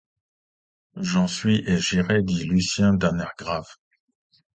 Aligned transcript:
J’en 0.97 1.27
suis 1.27 1.63
et 1.69 1.77
j’irai, 1.77 2.23
dit 2.23 2.43
Lucien 2.45 2.93
d’un 2.95 3.19
air 3.19 3.33
grave. 3.37 3.67